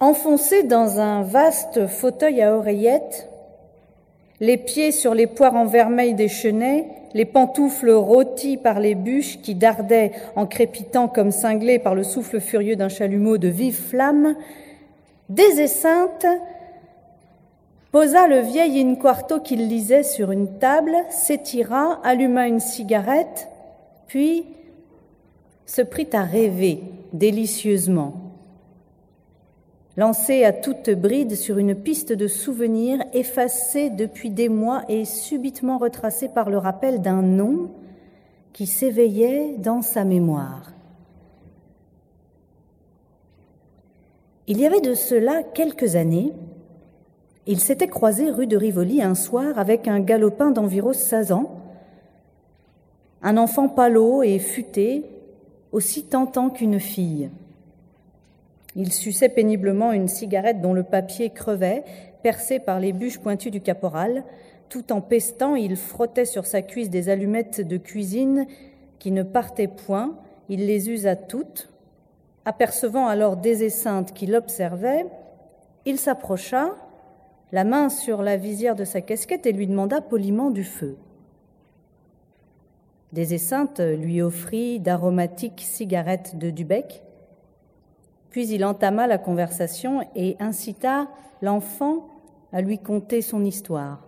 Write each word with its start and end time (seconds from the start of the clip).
Enfoncé 0.00 0.62
dans 0.62 0.98
un 0.98 1.22
vaste 1.22 1.86
fauteuil 1.86 2.40
à 2.40 2.56
oreillettes, 2.56 3.28
les 4.40 4.56
pieds 4.56 4.92
sur 4.92 5.12
les 5.14 5.26
poires 5.26 5.56
en 5.56 5.66
vermeil 5.66 6.14
des 6.14 6.28
chenets, 6.28 6.86
les 7.12 7.26
pantoufles 7.26 7.90
rôties 7.90 8.56
par 8.56 8.80
les 8.80 8.94
bûches 8.94 9.42
qui 9.42 9.54
dardaient 9.54 10.12
en 10.36 10.46
crépitant 10.46 11.06
comme 11.06 11.30
cinglées 11.30 11.78
par 11.78 11.94
le 11.94 12.02
souffle 12.02 12.40
furieux 12.40 12.76
d'un 12.76 12.88
chalumeau 12.88 13.36
de 13.36 13.48
vives 13.48 13.78
flammes, 13.78 14.36
Désessainte 15.28 16.26
posa 17.92 18.26
le 18.26 18.40
vieil 18.40 18.80
in-quarto 18.80 19.40
qu'il 19.40 19.68
lisait 19.68 20.02
sur 20.02 20.30
une 20.30 20.58
table, 20.58 20.96
s'étira, 21.10 22.00
alluma 22.02 22.48
une 22.48 22.60
cigarette, 22.60 23.48
puis 24.06 24.46
se 25.66 25.82
prit 25.82 26.08
à 26.14 26.22
rêver 26.22 26.80
délicieusement. 27.12 28.29
Lancé 30.00 30.44
à 30.44 30.54
toute 30.54 30.88
bride 30.88 31.36
sur 31.36 31.58
une 31.58 31.74
piste 31.74 32.10
de 32.10 32.26
souvenirs 32.26 33.04
effacée 33.12 33.90
depuis 33.90 34.30
des 34.30 34.48
mois 34.48 34.82
et 34.88 35.04
subitement 35.04 35.76
retracée 35.76 36.30
par 36.30 36.48
le 36.48 36.56
rappel 36.56 37.02
d'un 37.02 37.20
nom 37.20 37.68
qui 38.54 38.66
s'éveillait 38.66 39.56
dans 39.58 39.82
sa 39.82 40.04
mémoire. 40.04 40.72
Il 44.46 44.58
y 44.58 44.64
avait 44.64 44.80
de 44.80 44.94
cela 44.94 45.42
quelques 45.42 45.96
années, 45.96 46.32
il 47.46 47.60
s'était 47.60 47.88
croisé 47.88 48.30
rue 48.30 48.46
de 48.46 48.56
Rivoli 48.56 49.02
un 49.02 49.14
soir 49.14 49.58
avec 49.58 49.86
un 49.86 50.00
galopin 50.00 50.50
d'environ 50.50 50.94
16 50.94 51.32
ans, 51.32 51.60
un 53.20 53.36
enfant 53.36 53.68
pâlot 53.68 54.22
et 54.22 54.38
futé, 54.38 55.04
aussi 55.72 56.04
tentant 56.04 56.48
qu'une 56.48 56.80
fille. 56.80 57.28
Il 58.76 58.92
suçait 58.92 59.28
péniblement 59.28 59.92
une 59.92 60.08
cigarette 60.08 60.60
dont 60.60 60.72
le 60.72 60.84
papier 60.84 61.30
crevait, 61.30 61.84
percé 62.22 62.58
par 62.58 62.78
les 62.78 62.92
bûches 62.92 63.18
pointues 63.18 63.50
du 63.50 63.60
caporal. 63.60 64.24
Tout 64.68 64.92
en 64.92 65.00
pestant, 65.00 65.56
il 65.56 65.76
frottait 65.76 66.24
sur 66.24 66.46
sa 66.46 66.62
cuisse 66.62 66.90
des 66.90 67.08
allumettes 67.08 67.60
de 67.60 67.76
cuisine 67.76 68.46
qui 68.98 69.10
ne 69.10 69.22
partaient 69.22 69.68
point. 69.68 70.16
Il 70.48 70.66
les 70.66 70.90
usa 70.90 71.16
toutes. 71.16 71.72
Apercevant 72.44 73.06
alors 73.06 73.36
Désessainte 73.36 74.12
qui 74.12 74.26
l'observait, 74.26 75.06
il 75.84 75.98
s'approcha, 75.98 76.74
la 77.52 77.64
main 77.64 77.88
sur 77.88 78.22
la 78.22 78.36
visière 78.36 78.76
de 78.76 78.84
sa 78.84 79.00
casquette 79.00 79.46
et 79.46 79.52
lui 79.52 79.66
demanda 79.66 80.00
poliment 80.00 80.50
du 80.50 80.64
feu. 80.64 80.96
Des 83.12 83.34
Esseintes 83.34 83.80
lui 83.80 84.22
offrit 84.22 84.78
d'aromatiques 84.78 85.62
cigarettes 85.66 86.38
de 86.38 86.50
Dubec, 86.50 87.02
puis 88.30 88.48
il 88.48 88.64
entama 88.64 89.06
la 89.06 89.18
conversation 89.18 90.06
et 90.14 90.36
incita 90.40 91.08
l'enfant 91.42 92.08
à 92.52 92.60
lui 92.60 92.78
conter 92.78 93.22
son 93.22 93.44
histoire. 93.44 94.06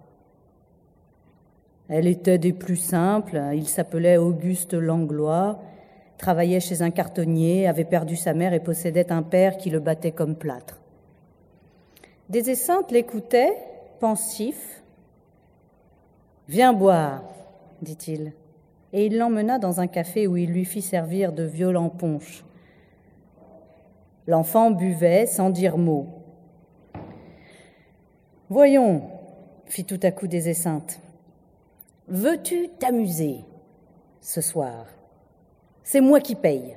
Elle 1.89 2.07
était 2.07 2.39
des 2.39 2.53
plus 2.53 2.77
simples, 2.77 3.41
il 3.55 3.69
s'appelait 3.69 4.17
Auguste 4.17 4.75
Langlois, 4.75 5.61
travaillait 6.17 6.61
chez 6.61 6.83
un 6.83 6.91
cartonnier, 6.91 7.67
avait 7.67 7.85
perdu 7.85 8.17
sa 8.17 8.33
mère 8.33 8.55
et 8.55 8.61
possédait 8.61 9.13
un 9.13 9.23
père 9.23 9.57
qui 9.57 9.71
le 9.71 9.81
battait 9.81 10.13
comme 10.13 10.37
plâtre. 10.37 10.81
Des 12.29 12.49
Esseintes 12.51 12.93
l'écoutait, 12.93 13.57
pensif. 14.01 14.83
Viens 16.49 16.73
boire, 16.73 17.25
dit-il 17.83 18.33
et 18.93 19.07
il 19.07 19.17
l'emmena 19.17 19.59
dans 19.59 19.81
un 19.81 19.87
café 19.87 20.27
où 20.27 20.37
il 20.37 20.51
lui 20.51 20.65
fit 20.65 20.83
servir 20.83 21.33
de 21.33 21.45
violents 21.45 21.89
punches. 21.89 22.45
L'enfant 24.27 24.71
buvait 24.71 25.27
sans 25.27 25.51
dire 25.51 25.77
mot. 25.79 26.07
Voyons, 28.49 29.03
fit 29.67 29.85
tout 29.85 30.01
à 30.03 30.11
coup 30.11 30.27
des 30.27 30.49
esseintes. 30.49 31.01
Veux-tu 32.09 32.69
t'amuser 32.79 33.39
ce 34.21 34.41
soir? 34.41 34.87
C'est 35.83 36.01
moi 36.01 36.21
qui 36.21 36.35
paye. 36.35 36.77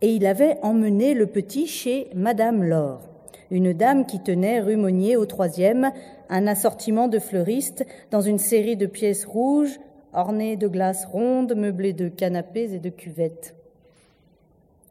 Et 0.00 0.12
il 0.12 0.26
avait 0.26 0.58
emmené 0.62 1.14
le 1.14 1.26
petit 1.26 1.66
chez 1.66 2.08
Madame 2.14 2.62
Laure, 2.62 3.08
une 3.50 3.72
dame 3.72 4.06
qui 4.06 4.20
tenait 4.20 4.60
rue 4.60 4.76
Monnier 4.76 5.16
au 5.16 5.26
troisième 5.26 5.92
un 6.28 6.46
assortiment 6.46 7.08
de 7.08 7.18
fleuristes 7.18 7.86
dans 8.10 8.20
une 8.20 8.38
série 8.38 8.76
de 8.76 8.86
pièces 8.86 9.24
rouges 9.24 9.78
ornée 10.12 10.56
de 10.56 10.68
glaces 10.68 11.04
rondes, 11.04 11.54
meublée 11.54 11.92
de 11.92 12.08
canapés 12.08 12.74
et 12.74 12.78
de 12.78 12.90
cuvettes. 12.90 13.54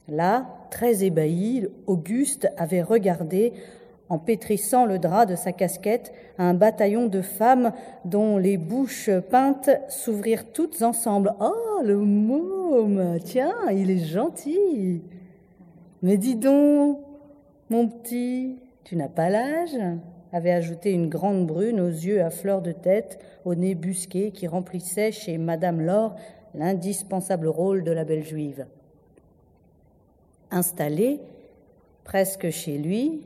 Là, 0.07 0.47
très 0.69 1.03
ébahi, 1.03 1.68
Auguste 1.85 2.47
avait 2.57 2.81
regardé, 2.81 3.51
en 4.09 4.18
pétrissant 4.18 4.85
le 4.85 5.00
drap 5.00 5.25
de 5.25 5.35
sa 5.35 5.51
casquette, 5.51 6.13
un 6.38 6.53
bataillon 6.53 7.07
de 7.07 7.22
femmes 7.22 7.73
dont 8.06 8.38
les 8.38 8.56
bouches 8.56 9.09
peintes 9.29 9.69
s'ouvrirent 9.90 10.51
toutes 10.53 10.81
ensemble. 10.81 11.34
Oh, 11.41 11.81
le 11.84 11.97
môme 11.97 13.19
Tiens, 13.23 13.56
il 13.69 13.91
est 13.91 14.06
gentil 14.06 15.01
Mais 16.01 16.16
dis 16.16 16.35
donc, 16.35 17.00
mon 17.69 17.89
petit, 17.89 18.59
tu 18.85 18.95
n'as 18.95 19.09
pas 19.09 19.29
l'âge? 19.29 19.78
avait 20.34 20.51
ajouté 20.51 20.91
une 20.91 21.09
grande 21.09 21.47
brune 21.47 21.79
aux 21.79 21.88
yeux 21.88 22.22
à 22.22 22.29
fleur 22.29 22.62
de 22.62 22.72
tête, 22.72 23.19
au 23.45 23.56
nez 23.56 23.75
busqué, 23.75 24.31
qui 24.31 24.47
remplissait 24.47 25.12
chez 25.12 25.38
Madame 25.38 25.81
Laure 25.81 26.16
l'indispensable 26.53 27.47
rôle 27.47 27.84
de 27.84 27.91
la 27.91 28.03
belle 28.03 28.24
juive. 28.24 28.66
Installée, 30.51 31.19
presque 32.03 32.49
chez 32.49 32.77
lui, 32.77 33.25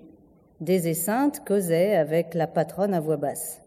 des 0.60 0.88
esseintes 0.88 1.44
causaient 1.46 1.96
avec 1.96 2.34
la 2.34 2.48
patronne 2.48 2.94
à 2.94 3.00
voix 3.00 3.18
basse. 3.18 3.62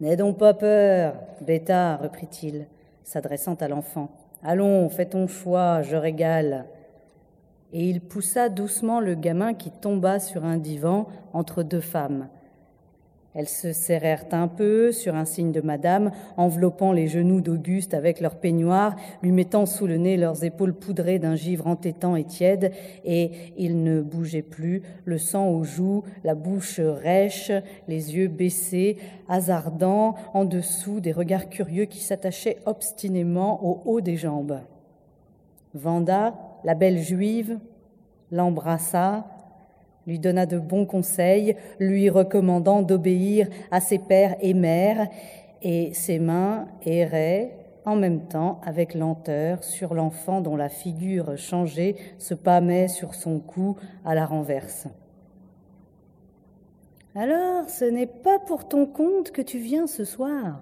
N'aie 0.00 0.16
donc 0.16 0.38
pas 0.38 0.54
peur, 0.54 1.14
bêta, 1.40 1.96
reprit-il, 1.96 2.66
s'adressant 3.04 3.54
à 3.54 3.68
l'enfant. 3.68 4.10
Allons, 4.42 4.88
fais 4.88 5.06
ton 5.06 5.26
choix, 5.26 5.82
je 5.82 5.96
régale 5.96 6.66
et 7.72 7.88
il 7.88 8.00
poussa 8.00 8.48
doucement 8.48 9.00
le 9.00 9.14
gamin 9.14 9.54
qui 9.54 9.70
tomba 9.70 10.18
sur 10.18 10.44
un 10.44 10.56
divan 10.56 11.06
entre 11.32 11.62
deux 11.62 11.80
femmes. 11.80 12.28
Elles 13.34 13.48
se 13.48 13.72
serrèrent 13.72 14.24
un 14.32 14.48
peu 14.48 14.90
sur 14.90 15.14
un 15.14 15.24
signe 15.24 15.52
de 15.52 15.60
madame, 15.60 16.10
enveloppant 16.36 16.92
les 16.92 17.06
genoux 17.06 17.40
d'Auguste 17.40 17.94
avec 17.94 18.20
leurs 18.20 18.34
peignoirs, 18.34 18.96
lui 19.22 19.30
mettant 19.30 19.66
sous 19.66 19.86
le 19.86 19.98
nez 19.98 20.16
leurs 20.16 20.42
épaules 20.42 20.74
poudrées 20.74 21.20
d'un 21.20 21.36
givre 21.36 21.68
entêtant 21.68 22.16
et 22.16 22.24
tiède, 22.24 22.72
et 23.04 23.30
il 23.56 23.84
ne 23.84 24.00
bougeait 24.00 24.42
plus, 24.42 24.82
le 25.04 25.16
sang 25.16 25.48
aux 25.48 25.62
joues, 25.62 26.02
la 26.24 26.34
bouche 26.34 26.80
rêche, 26.80 27.52
les 27.86 28.16
yeux 28.16 28.28
baissés, 28.28 28.96
hasardant 29.28 30.16
en 30.34 30.44
dessous 30.44 30.98
des 30.98 31.12
regards 31.12 31.48
curieux 31.48 31.84
qui 31.84 32.00
s'attachaient 32.00 32.58
obstinément 32.66 33.64
au 33.64 33.80
haut 33.84 34.00
des 34.00 34.16
jambes. 34.16 34.60
Vanda, 35.74 36.34
la 36.64 36.74
belle 36.74 36.98
juive, 36.98 37.60
l'embrassa, 38.32 39.26
lui 40.10 40.18
donna 40.18 40.44
de 40.44 40.58
bons 40.58 40.86
conseils, 40.86 41.54
lui 41.78 42.10
recommandant 42.10 42.82
d'obéir 42.82 43.46
à 43.70 43.80
ses 43.80 44.00
pères 44.00 44.34
et 44.40 44.54
mères, 44.54 45.06
et 45.62 45.94
ses 45.94 46.18
mains 46.18 46.66
erraient 46.84 47.56
en 47.84 47.94
même 47.94 48.26
temps 48.26 48.60
avec 48.64 48.94
lenteur 48.94 49.62
sur 49.62 49.94
l'enfant 49.94 50.40
dont 50.40 50.56
la 50.56 50.68
figure 50.68 51.38
changée 51.38 51.94
se 52.18 52.34
pâmait 52.34 52.88
sur 52.88 53.14
son 53.14 53.38
cou 53.38 53.76
à 54.04 54.16
la 54.16 54.26
renverse. 54.26 54.88
Alors, 57.14 57.68
ce 57.68 57.84
n'est 57.84 58.06
pas 58.06 58.40
pour 58.40 58.66
ton 58.66 58.86
compte 58.86 59.30
que 59.30 59.42
tu 59.42 59.58
viens 59.58 59.86
ce 59.86 60.04
soir, 60.04 60.60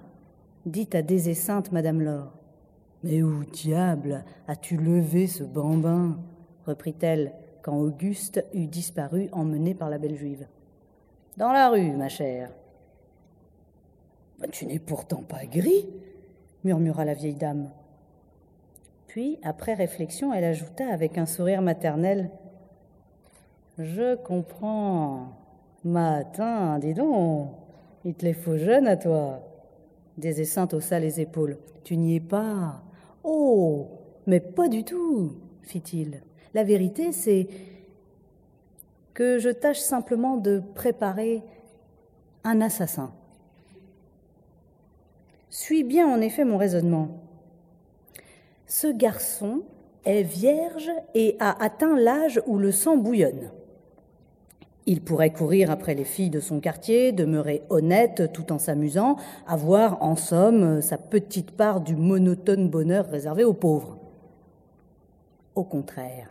dit 0.66 0.90
à 0.92 1.00
désessainte 1.00 1.72
Madame 1.72 2.02
Laure. 2.02 2.34
Mais 3.02 3.22
où 3.22 3.44
diable 3.44 4.24
as-tu 4.46 4.76
levé 4.76 5.26
ce 5.26 5.42
bambin? 5.42 6.18
reprit-elle 6.66 7.32
quand 7.68 7.76
Auguste 7.76 8.42
eut 8.54 8.66
disparu, 8.66 9.28
emmené 9.30 9.74
par 9.74 9.90
la 9.90 9.98
belle 9.98 10.16
juive. 10.16 10.46
Dans 11.36 11.52
la 11.52 11.68
rue, 11.68 11.90
ma 11.90 12.08
chère. 12.08 12.48
Tu 14.52 14.64
n'es 14.64 14.78
pourtant 14.78 15.22
pas 15.22 15.44
gris, 15.44 15.86
murmura 16.64 17.04
la 17.04 17.12
vieille 17.12 17.34
dame. 17.34 17.68
Puis, 19.06 19.38
après 19.42 19.74
réflexion, 19.74 20.32
elle 20.32 20.44
ajouta 20.44 20.90
avec 20.90 21.18
un 21.18 21.26
sourire 21.26 21.60
maternel 21.60 22.30
Je 23.76 24.16
comprends. 24.16 25.36
Matin, 25.84 26.78
dis 26.78 26.94
donc, 26.94 27.50
il 28.02 28.14
te 28.14 28.24
les 28.24 28.32
faut 28.32 28.56
jeune 28.56 28.86
à 28.86 28.96
toi. 28.96 29.42
Des 30.16 30.56
haussa 30.72 30.98
les 30.98 31.20
épaules. 31.20 31.58
Tu 31.84 31.98
n'y 31.98 32.16
es 32.16 32.20
pas. 32.20 32.82
Oh, 33.22 33.88
mais 34.26 34.40
pas 34.40 34.68
du 34.68 34.84
tout, 34.84 35.34
fit-il. 35.60 36.22
La 36.54 36.64
vérité, 36.64 37.12
c'est 37.12 37.48
que 39.14 39.38
je 39.38 39.50
tâche 39.50 39.80
simplement 39.80 40.36
de 40.36 40.62
préparer 40.74 41.42
un 42.44 42.60
assassin. 42.60 43.12
Suis 45.50 45.82
bien 45.82 46.06
en 46.06 46.20
effet 46.20 46.44
mon 46.44 46.56
raisonnement. 46.56 47.08
Ce 48.66 48.86
garçon 48.86 49.62
est 50.04 50.22
vierge 50.22 50.90
et 51.14 51.36
a 51.40 51.62
atteint 51.62 51.96
l'âge 51.96 52.40
où 52.46 52.58
le 52.58 52.70
sang 52.70 52.96
bouillonne. 52.96 53.50
Il 54.86 55.02
pourrait 55.02 55.32
courir 55.32 55.70
après 55.70 55.94
les 55.94 56.04
filles 56.04 56.30
de 56.30 56.40
son 56.40 56.60
quartier, 56.60 57.12
demeurer 57.12 57.62
honnête 57.68 58.30
tout 58.32 58.52
en 58.52 58.58
s'amusant, 58.58 59.16
avoir 59.46 60.02
en 60.02 60.16
somme 60.16 60.80
sa 60.80 60.96
petite 60.96 61.50
part 61.50 61.82
du 61.82 61.94
monotone 61.94 62.70
bonheur 62.70 63.06
réservé 63.10 63.44
aux 63.44 63.52
pauvres. 63.52 63.98
Au 65.58 65.64
contraire, 65.64 66.30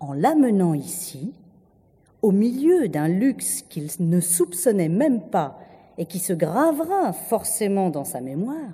en 0.00 0.14
l'amenant 0.14 0.72
ici, 0.72 1.34
au 2.22 2.30
milieu 2.32 2.88
d'un 2.88 3.06
luxe 3.06 3.60
qu'il 3.68 3.86
ne 4.00 4.18
soupçonnait 4.18 4.88
même 4.88 5.28
pas 5.28 5.58
et 5.98 6.06
qui 6.06 6.18
se 6.18 6.32
gravera 6.32 7.12
forcément 7.12 7.90
dans 7.90 8.04
sa 8.04 8.22
mémoire, 8.22 8.72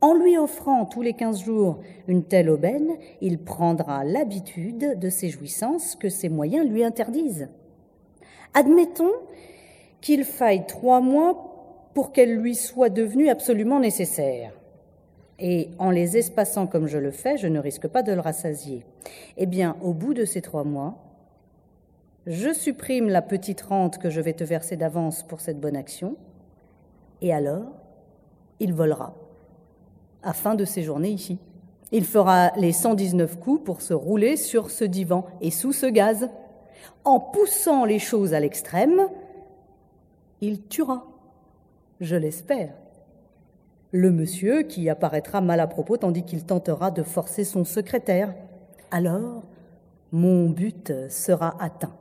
en 0.00 0.14
lui 0.14 0.38
offrant 0.38 0.86
tous 0.86 1.02
les 1.02 1.12
quinze 1.12 1.44
jours 1.44 1.80
une 2.06 2.24
telle 2.24 2.48
aubaine, 2.48 2.96
il 3.20 3.36
prendra 3.36 4.02
l'habitude 4.02 4.98
de 4.98 5.10
ces 5.10 5.28
jouissances 5.28 5.94
que 5.94 6.08
ses 6.08 6.30
moyens 6.30 6.66
lui 6.66 6.82
interdisent. 6.82 7.50
Admettons 8.54 9.12
qu'il 10.00 10.24
faille 10.24 10.64
trois 10.66 11.02
mois 11.02 11.90
pour 11.92 12.12
qu'elle 12.12 12.36
lui 12.36 12.54
soit 12.54 12.88
devenue 12.88 13.28
absolument 13.28 13.78
nécessaire. 13.78 14.57
Et 15.38 15.70
en 15.78 15.90
les 15.90 16.16
espaçant 16.16 16.66
comme 16.66 16.86
je 16.86 16.98
le 16.98 17.10
fais, 17.10 17.36
je 17.36 17.46
ne 17.46 17.60
risque 17.60 17.86
pas 17.86 18.02
de 18.02 18.12
le 18.12 18.20
rassasier. 18.20 18.84
Eh 19.36 19.46
bien, 19.46 19.76
au 19.82 19.92
bout 19.92 20.14
de 20.14 20.24
ces 20.24 20.42
trois 20.42 20.64
mois, 20.64 20.96
je 22.26 22.52
supprime 22.52 23.08
la 23.08 23.22
petite 23.22 23.60
rente 23.62 23.98
que 23.98 24.10
je 24.10 24.20
vais 24.20 24.32
te 24.32 24.44
verser 24.44 24.76
d'avance 24.76 25.22
pour 25.22 25.40
cette 25.40 25.60
bonne 25.60 25.76
action, 25.76 26.16
et 27.22 27.32
alors, 27.32 27.66
il 28.60 28.74
volera, 28.74 29.14
afin 30.22 30.54
de 30.54 30.64
séjourner 30.64 31.10
ici. 31.10 31.38
Il 31.90 32.04
fera 32.04 32.52
les 32.56 32.72
119 32.72 33.38
coups 33.38 33.64
pour 33.64 33.80
se 33.80 33.94
rouler 33.94 34.36
sur 34.36 34.70
ce 34.70 34.84
divan 34.84 35.24
et 35.40 35.50
sous 35.50 35.72
ce 35.72 35.86
gaz. 35.86 36.28
En 37.04 37.18
poussant 37.18 37.84
les 37.84 37.98
choses 37.98 38.34
à 38.34 38.40
l'extrême, 38.40 39.08
il 40.40 40.62
tuera, 40.66 41.06
je 42.00 42.16
l'espère, 42.16 42.74
le 43.92 44.10
monsieur 44.10 44.62
qui 44.62 44.88
apparaîtra 44.88 45.40
mal 45.40 45.60
à 45.60 45.66
propos 45.66 45.96
tandis 45.96 46.24
qu'il 46.24 46.44
tentera 46.44 46.90
de 46.90 47.02
forcer 47.02 47.44
son 47.44 47.64
secrétaire. 47.64 48.34
Alors, 48.90 49.42
mon 50.12 50.50
but 50.50 50.92
sera 51.08 51.62
atteint. 51.62 51.94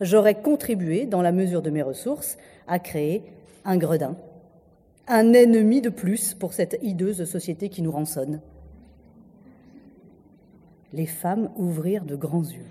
J'aurai 0.00 0.34
contribué, 0.36 1.06
dans 1.06 1.22
la 1.22 1.32
mesure 1.32 1.62
de 1.62 1.70
mes 1.70 1.82
ressources, 1.82 2.38
à 2.66 2.78
créer 2.78 3.24
un 3.64 3.76
gredin, 3.76 4.16
un 5.08 5.32
ennemi 5.32 5.80
de 5.80 5.90
plus 5.90 6.34
pour 6.34 6.54
cette 6.54 6.78
hideuse 6.82 7.24
société 7.24 7.68
qui 7.68 7.82
nous 7.82 7.92
rançonne. 7.92 8.40
Les 10.92 11.06
femmes 11.06 11.50
ouvrirent 11.56 12.04
de 12.04 12.16
grands 12.16 12.44
yeux. 12.44 12.66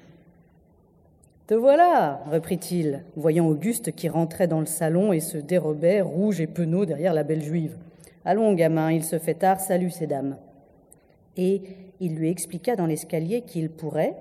Te 1.48 1.54
voilà, 1.54 2.22
reprit-il, 2.32 3.04
voyant 3.16 3.48
Auguste 3.48 3.92
qui 3.94 4.10
rentrait 4.10 4.48
dans 4.48 4.60
le 4.60 4.66
salon 4.66 5.14
et 5.14 5.20
se 5.20 5.38
dérobait, 5.38 6.02
rouge 6.02 6.42
et 6.42 6.48
penaud, 6.48 6.86
derrière 6.86 7.14
la 7.14 7.24
belle 7.24 7.42
juive. 7.42 7.78
Allons, 8.26 8.54
gamin, 8.54 8.92
il 8.92 9.04
se 9.04 9.18
fait 9.18 9.36
tard, 9.36 9.60
salut 9.60 9.92
ces 9.92 10.08
dames. 10.08 10.38
Et 11.38 11.62
il 12.00 12.16
lui 12.16 12.30
expliqua 12.30 12.76
dans 12.76 12.86
l'escalier 12.86 13.42
qu'il 13.42 13.70
pourrait, 13.70 14.16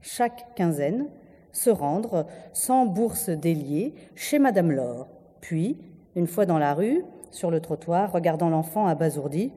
chaque 0.00 0.54
quinzaine, 0.54 1.06
se 1.52 1.70
rendre, 1.70 2.26
sans 2.52 2.86
bourse 2.86 3.30
déliée, 3.30 3.94
chez 4.14 4.38
Madame 4.38 4.72
Laure. 4.72 5.06
Puis, 5.40 5.78
une 6.16 6.26
fois 6.26 6.46
dans 6.46 6.58
la 6.58 6.74
rue, 6.74 7.04
sur 7.30 7.50
le 7.50 7.60
trottoir, 7.60 8.12
regardant 8.12 8.48
l'enfant 8.48 8.86
abasourdi, 8.86 9.52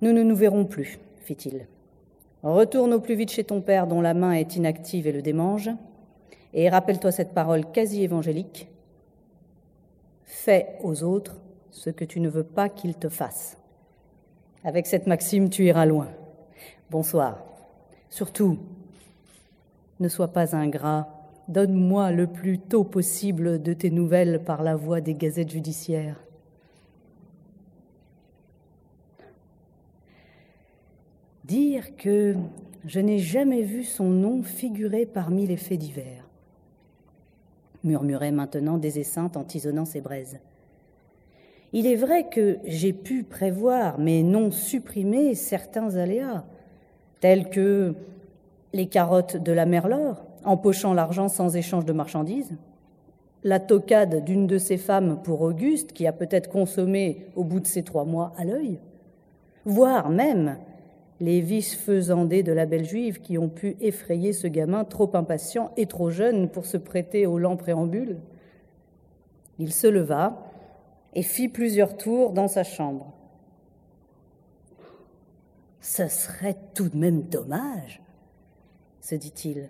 Nous 0.00 0.12
ne 0.12 0.22
nous 0.22 0.36
verrons 0.36 0.64
plus, 0.64 1.00
fit-il. 1.16 1.66
Retourne 2.44 2.94
au 2.94 3.00
plus 3.00 3.16
vite 3.16 3.32
chez 3.32 3.42
ton 3.42 3.60
père 3.60 3.88
dont 3.88 4.00
la 4.00 4.14
main 4.14 4.32
est 4.32 4.54
inactive 4.54 5.08
et 5.08 5.12
le 5.12 5.22
démange, 5.22 5.70
et 6.54 6.68
rappelle-toi 6.68 7.10
cette 7.10 7.34
parole 7.34 7.70
quasi 7.72 8.04
évangélique. 8.04 8.68
Fais 10.24 10.76
aux 10.84 11.02
autres 11.02 11.36
ce 11.70 11.90
que 11.90 12.04
tu 12.04 12.20
ne 12.20 12.28
veux 12.28 12.44
pas 12.44 12.68
qu'ils 12.68 12.94
te 12.94 13.08
fassent. 13.08 13.56
Avec 14.64 14.86
cette 14.86 15.06
maxime, 15.06 15.50
tu 15.50 15.64
iras 15.64 15.86
loin. 15.86 16.08
Bonsoir. 16.90 17.38
Surtout, 18.10 18.58
ne 20.00 20.08
sois 20.08 20.28
pas 20.28 20.56
ingrat. 20.56 21.08
Donne-moi 21.48 22.12
le 22.12 22.26
plus 22.26 22.58
tôt 22.58 22.84
possible 22.84 23.62
de 23.62 23.72
tes 23.72 23.90
nouvelles 23.90 24.42
par 24.44 24.62
la 24.62 24.76
voie 24.76 25.00
des 25.00 25.14
gazettes 25.14 25.50
judiciaires. 25.50 26.20
Dire 31.44 31.96
que 31.96 32.34
je 32.84 33.00
n'ai 33.00 33.18
jamais 33.18 33.62
vu 33.62 33.82
son 33.82 34.10
nom 34.10 34.42
figurer 34.42 35.06
parmi 35.06 35.46
les 35.46 35.56
faits 35.56 35.78
divers, 35.78 36.28
murmurait 37.82 38.32
maintenant 38.32 38.76
des 38.76 38.98
en 39.16 39.44
tisonnant 39.44 39.86
ses 39.86 40.02
braises. 40.02 40.38
Il 41.72 41.86
est 41.86 41.96
vrai 41.96 42.28
que 42.28 42.58
j'ai 42.64 42.92
pu 42.92 43.24
prévoir, 43.24 43.98
mais 43.98 44.22
non 44.22 44.50
supprimer 44.50 45.34
certains 45.34 45.96
aléas, 45.96 46.44
tels 47.20 47.50
que 47.50 47.94
les 48.72 48.86
carottes 48.86 49.36
de 49.36 49.52
la 49.52 49.66
Merleur, 49.66 50.24
empochant 50.44 50.94
l'argent 50.94 51.28
sans 51.28 51.56
échange 51.56 51.84
de 51.84 51.92
marchandises, 51.92 52.52
la 53.44 53.60
tocade 53.60 54.24
d'une 54.24 54.46
de 54.46 54.58
ces 54.58 54.78
femmes 54.78 55.20
pour 55.22 55.42
Auguste, 55.42 55.92
qui 55.92 56.06
a 56.06 56.12
peut-être 56.12 56.48
consommé 56.48 57.26
au 57.36 57.44
bout 57.44 57.60
de 57.60 57.66
ces 57.66 57.82
trois 57.82 58.04
mois 58.04 58.32
à 58.36 58.44
l'œil, 58.44 58.78
voire 59.64 60.08
même 60.08 60.56
les 61.20 61.40
vices 61.40 61.74
faisandés 61.74 62.42
de 62.42 62.52
la 62.52 62.66
belle 62.66 62.84
juive 62.84 63.20
qui 63.20 63.38
ont 63.38 63.48
pu 63.48 63.76
effrayer 63.80 64.32
ce 64.32 64.46
gamin 64.46 64.84
trop 64.84 65.10
impatient 65.14 65.72
et 65.76 65.86
trop 65.86 66.10
jeune 66.10 66.48
pour 66.48 66.64
se 66.64 66.76
prêter 66.76 67.26
au 67.26 67.38
lent 67.38 67.56
préambule. 67.56 68.18
Il 69.58 69.72
se 69.72 69.88
leva 69.88 70.47
et 71.18 71.22
fit 71.22 71.48
plusieurs 71.48 71.96
tours 71.96 72.30
dans 72.30 72.46
sa 72.46 72.62
chambre. 72.62 73.12
Ce 75.80 76.06
serait 76.06 76.56
tout 76.74 76.88
de 76.88 76.96
même 76.96 77.22
dommage, 77.22 78.00
se 79.00 79.16
dit-il, 79.16 79.68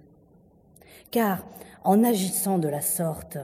car 1.10 1.46
en 1.84 2.04
agissant 2.04 2.58
de 2.58 2.68
la 2.68 2.82
sorte, 2.82 3.38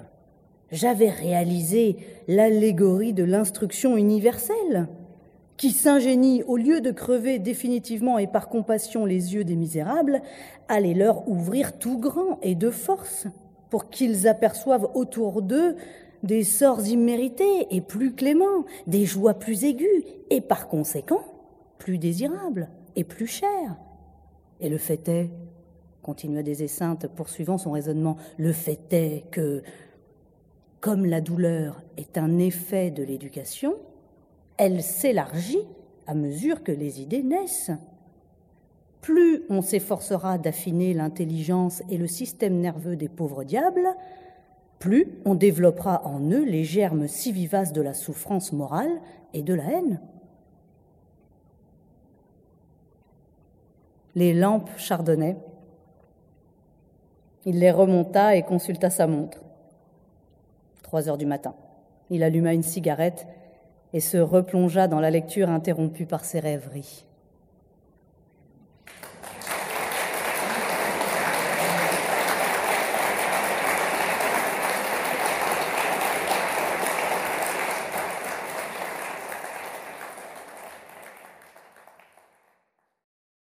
j'avais 0.71 1.09
réalisé 1.09 1.97
l'allégorie 2.29 3.15
de 3.15 3.25
l'instruction 3.25 3.97
universelle 3.97 4.87
qui 5.57 5.71
s'ingénie, 5.71 6.43
au 6.43 6.59
lieu 6.59 6.83
de 6.83 6.91
crever 6.91 7.39
définitivement 7.39 8.19
et 8.19 8.27
par 8.27 8.51
compassion 8.51 9.07
les 9.07 9.33
yeux 9.33 9.45
des 9.45 9.57
misérables, 9.57 10.21
allait 10.69 10.93
leur 10.93 11.27
ouvrir 11.27 11.79
tout 11.79 11.97
grand 11.97 12.39
et 12.43 12.55
de 12.55 12.69
force, 12.69 13.29
pour 13.71 13.89
qu'ils 13.89 14.29
aperçoivent 14.29 14.91
autour 14.95 15.41
d'eux 15.41 15.75
des 16.25 16.43
sorts 16.43 16.87
immérités 16.87 17.69
et 17.71 17.81
plus 17.81 18.15
cléments, 18.15 18.65
des 18.87 19.05
joies 19.05 19.35
plus 19.35 19.65
aiguës, 19.65 20.03
et 20.31 20.41
par 20.41 20.69
conséquent 20.69 21.23
plus 21.79 21.99
désirables 21.99 22.69
et 22.97 23.05
plus 23.05 23.27
chères. 23.27 23.77
Et 24.61 24.71
le 24.71 24.79
fait 24.79 25.07
est, 25.09 25.31
continua 26.03 26.43
des 26.43 26.63
Esseintes, 26.63 27.07
poursuivant 27.09 27.59
son 27.59 27.73
raisonnement, 27.73 28.17
le 28.39 28.53
fait 28.53 28.93
est 28.93 29.25
que, 29.31 29.63
comme 30.81 31.05
la 31.05 31.21
douleur 31.21 31.83
est 31.99 32.17
un 32.17 32.39
effet 32.39 32.91
de 32.91 33.03
l'éducation, 33.03 33.75
elle 34.57 34.83
s'élargit 34.83 35.67
à 36.07 36.15
mesure 36.15 36.63
que 36.63 36.73
les 36.73 37.01
idées 37.03 37.23
naissent. 37.23 37.73
Plus 39.03 39.43
on 39.51 39.61
s'efforcera 39.61 40.39
d'affiner 40.39 40.95
l'intelligence 40.95 41.83
et 41.91 41.99
le 41.99 42.07
système 42.07 42.61
nerveux 42.61 42.97
des 42.97 43.09
pauvres 43.09 43.45
diables, 43.45 43.89
plus 44.85 45.09
on 45.25 45.35
développera 45.35 46.03
en 46.05 46.21
eux 46.31 46.45
les 46.45 46.63
germes 46.63 47.09
si 47.09 47.33
vivaces 47.33 47.73
de 47.73 47.81
la 47.81 47.95
souffrance 47.95 48.53
morale 48.53 49.01
et 49.33 49.41
de 49.41 49.55
la 49.55 49.65
haine. 49.65 49.99
Les 54.15 54.35
lampes 54.35 54.69
chardonnaient. 54.77 55.39
Il 57.47 57.61
les 57.61 57.71
remonta 57.71 58.37
et 58.37 58.43
consulta 58.43 58.91
sa 58.91 59.07
montre. 59.07 59.43
Trois 60.83 61.09
heures 61.09 61.17
du 61.17 61.25
matin. 61.25 61.55
Il 62.11 62.23
alluma 62.23 62.53
une 62.53 62.63
cigarette 62.63 63.27
et 63.95 64.01
se 64.01 64.19
replongea 64.19 64.87
dans 64.87 65.01
la 65.01 65.11
lecture 65.11 65.49
interrompue 65.49 66.05
par 66.05 66.27
ses 66.27 66.41
rêveries. 66.41 67.07